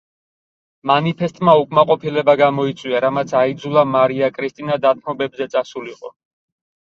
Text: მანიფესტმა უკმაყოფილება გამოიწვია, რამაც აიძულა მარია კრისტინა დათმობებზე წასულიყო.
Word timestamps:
მანიფესტმა 0.91 1.53
უკმაყოფილება 1.63 2.35
გამოიწვია, 2.39 3.01
რამაც 3.05 3.35
აიძულა 3.41 3.83
მარია 3.91 4.29
კრისტინა 4.39 4.79
დათმობებზე 4.87 5.49
წასულიყო. 5.57 6.13